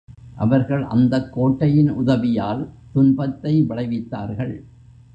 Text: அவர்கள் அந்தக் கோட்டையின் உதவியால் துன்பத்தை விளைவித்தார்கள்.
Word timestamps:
அவர்கள் 0.35 0.83
அந்தக் 0.83 1.33
கோட்டையின் 1.33 1.89
உதவியால் 1.89 2.69
துன்பத்தை 2.93 3.65
விளைவித்தார்கள். 3.69 4.55